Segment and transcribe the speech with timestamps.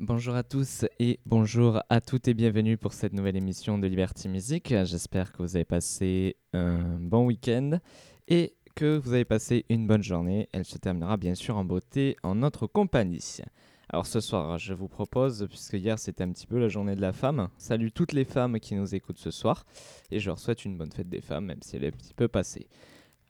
[0.00, 4.30] bonjour à tous et bonjour à toutes et bienvenue pour cette nouvelle émission de Liberty
[4.30, 4.74] Music.
[4.84, 7.78] J'espère que vous avez passé un bon week-end
[8.26, 10.48] et que vous avez passé une bonne journée.
[10.52, 13.42] Elle se terminera bien sûr en beauté en notre compagnie.
[13.90, 17.02] Alors ce soir, je vous propose, puisque hier c'était un petit peu la journée de
[17.02, 19.66] la femme, salut toutes les femmes qui nous écoutent ce soir
[20.10, 22.14] et je leur souhaite une bonne fête des femmes, même si elle est un petit
[22.14, 22.68] peu passée.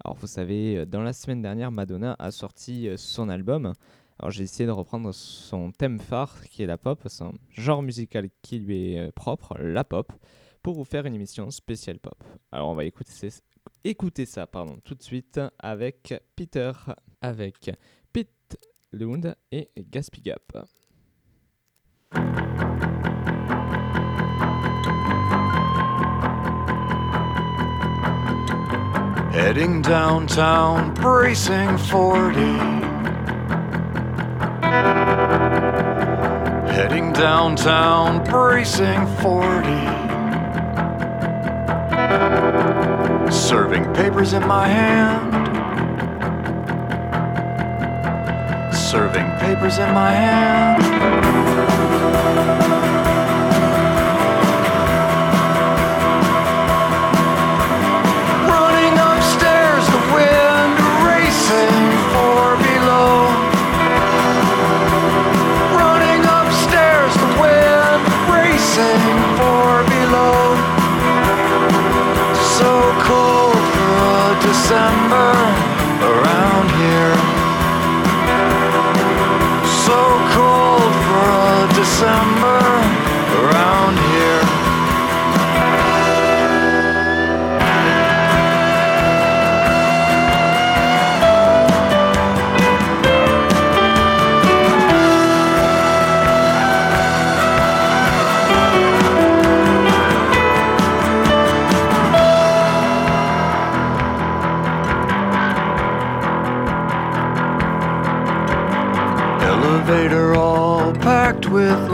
[0.05, 3.73] Alors vous savez, dans la semaine dernière, Madonna a sorti son album.
[4.23, 8.29] Alors j'ai essayé de reprendre son thème phare qui est la pop, son genre musical
[8.43, 10.13] qui lui est propre, la pop,
[10.63, 12.23] pour vous faire une émission spéciale pop.
[12.53, 16.71] Alors on va écouter, ça pardon, tout de suite avec Peter,
[17.23, 17.71] avec
[18.13, 18.59] Pete
[18.93, 20.67] Lund et Gaspig Up.
[29.33, 32.90] Heading downtown, bracing 40.
[37.21, 39.69] Downtown, bracing 40.
[43.31, 45.31] Serving papers in my hand.
[48.75, 51.20] Serving papers in my hand.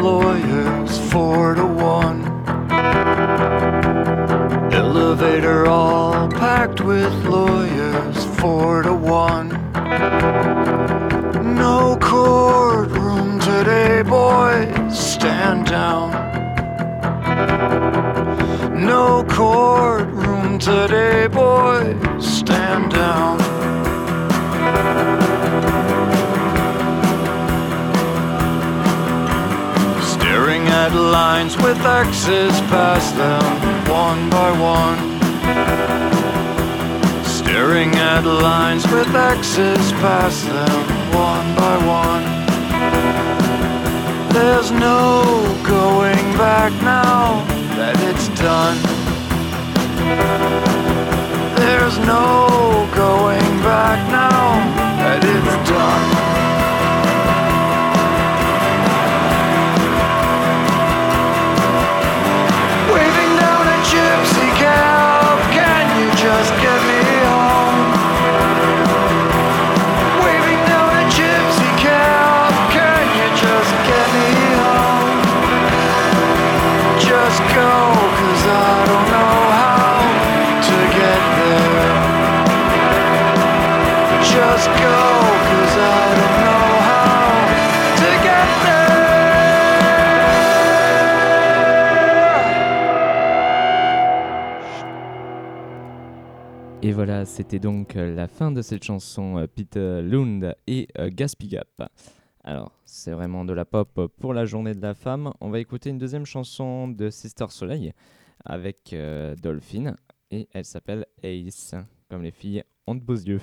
[0.07, 2.21] Lawyers, four to one.
[4.73, 9.49] Elevator all packed with lawyers, four to one.
[11.65, 16.09] No courtroom today, boys, stand down.
[18.95, 21.97] No courtroom today, boys,
[22.39, 23.46] stand down.
[31.13, 33.45] Lines with X's past them,
[33.89, 34.99] one by one.
[37.25, 40.83] Staring at lines with X's past them,
[41.15, 42.25] one by one.
[44.33, 45.23] There's no
[45.65, 47.45] going back now
[47.77, 48.79] that it's done.
[51.57, 54.59] There's no going back now
[55.03, 56.36] that it's done.
[96.83, 101.11] Et voilà, c'était donc euh, la fin de cette chanson euh, Peter Lund et euh,
[101.13, 101.91] Gaspig Up.
[102.45, 105.33] Alors, c'est vraiment de la pop pour la journée de la femme.
[105.41, 107.93] On va écouter une deuxième chanson de Sister Soleil
[108.45, 109.97] avec euh, Dolphin
[110.31, 111.75] et elle s'appelle Ace,
[112.09, 113.41] comme les filles ont de beaux yeux.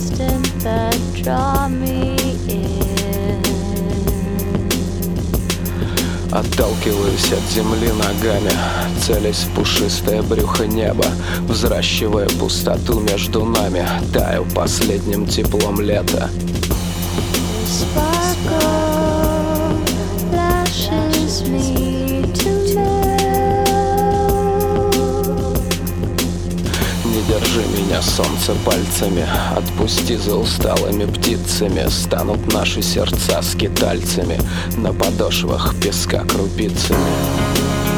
[0.00, 2.16] Constant that draw me
[2.48, 3.42] in.
[6.32, 8.52] Отталкиваюсь от земли ногами
[9.04, 11.06] Целясь в пушистое брюхо неба
[11.48, 16.30] Взращивая пустоту между нами Таю последним теплом лета
[17.66, 18.09] Sparkle
[27.30, 29.24] держи меня, солнце, пальцами.
[29.56, 31.88] Отпусти за усталыми птицами.
[31.88, 34.38] Станут наши сердца скитальцами.
[34.76, 37.89] На подошвах песка крупицами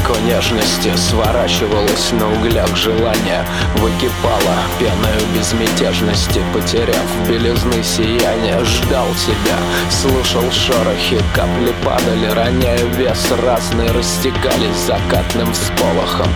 [0.00, 3.44] молоко нежности Сворачивалось на углях желания
[3.76, 9.56] Выкипало пеною безмятежности Потеряв белизны сияния Ждал тебя,
[9.90, 16.28] слушал шорохи Капли падали, роняя вес Разные растекались закатным всполохом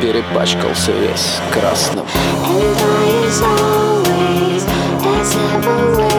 [0.00, 2.04] Перепачкался весь красным.
[2.44, 4.64] And I is always
[5.04, 6.11] as ever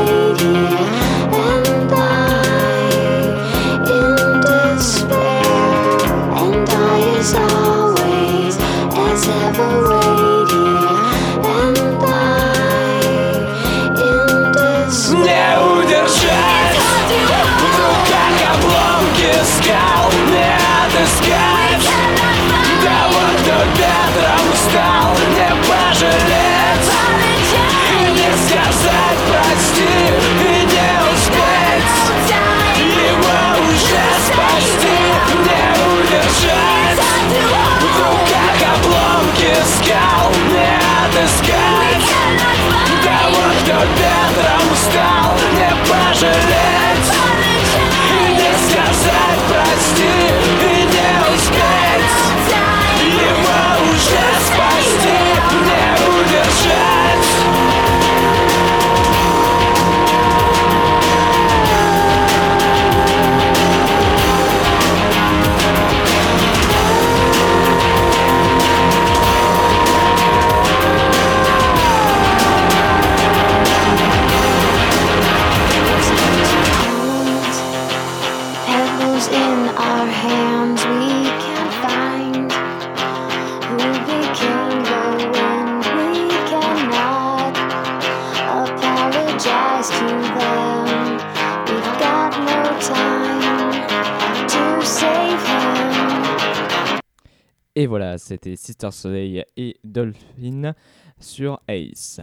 [97.84, 100.74] Et voilà, c'était Sister Soleil et Dolphin
[101.20, 102.22] sur Ace.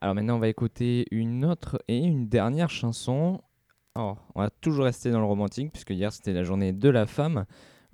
[0.00, 3.42] Alors maintenant, on va écouter une autre et une dernière chanson.
[3.94, 7.04] Alors, on va toujours rester dans le romantique, puisque hier c'était la journée de la
[7.04, 7.44] femme.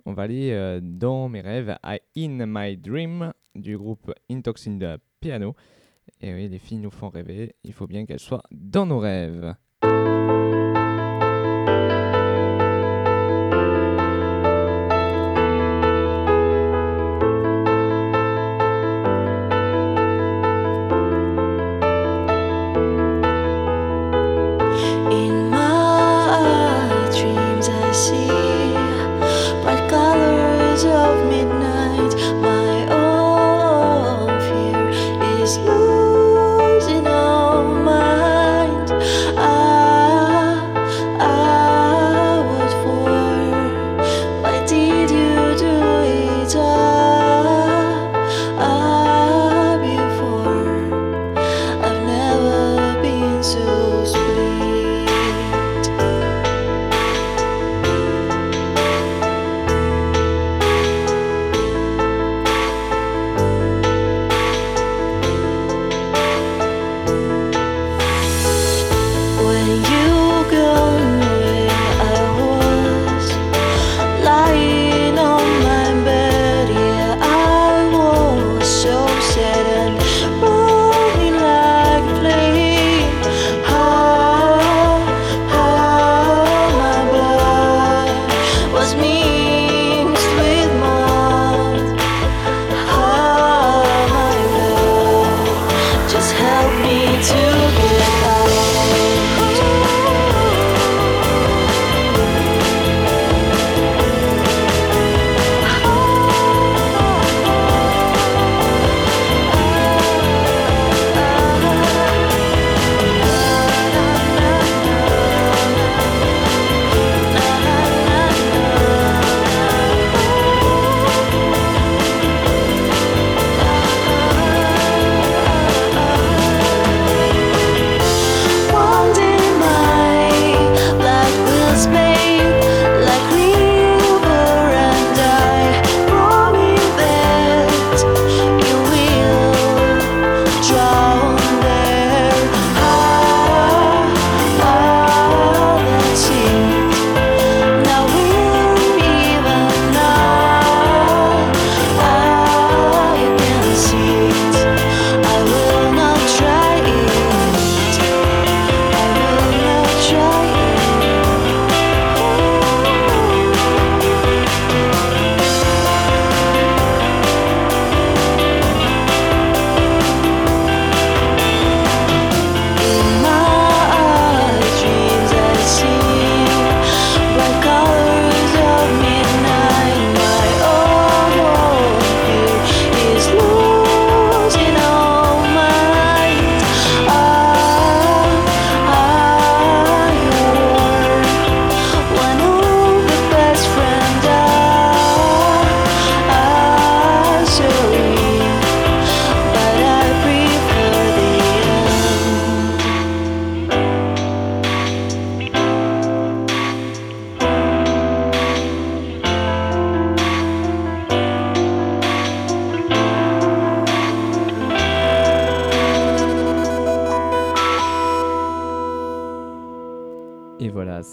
[0.06, 4.96] On va aller euh, dans mes rêves à In My Dream du groupe Intoxin de
[5.18, 5.56] Piano.
[6.20, 7.56] Et oui, les filles nous font rêver.
[7.64, 9.56] Il faut bien qu'elles soient dans nos rêves.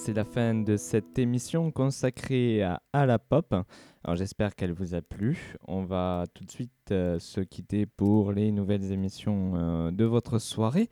[0.06, 3.56] C'est la fin de cette émission consacrée à, la pop.
[4.04, 5.56] Alors j'espère qu'elle vous a plu.
[5.68, 10.38] On va tout de suite euh, se quitter pour les nouvelles émissions euh, de votre
[10.38, 10.92] soirée.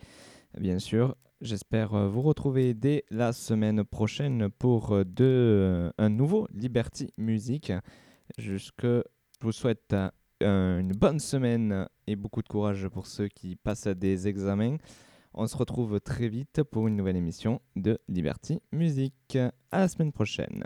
[0.59, 7.13] Bien sûr, j'espère euh, vous retrouver dès la semaine prochaine pour de, un nouveau Liberty
[7.19, 7.71] Music.
[8.39, 9.03] Jusque, je
[9.41, 9.95] vous souhaite
[10.41, 14.77] une bonne semaine et beaucoup de courage pour ceux qui passent des examens.
[15.35, 19.37] On se retrouve très vite pour une nouvelle émission de Liberty Music.
[19.71, 20.63] À la semaine prochaine.